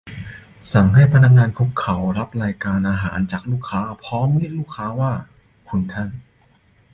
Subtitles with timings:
[0.73, 5.13] สั่งให้พนักงานคุกเข่ารับรายการอาหารจากลูกค้าพร้อมเรียกลูกค้าว่า
[5.69, 6.09] "คุณท่าน"?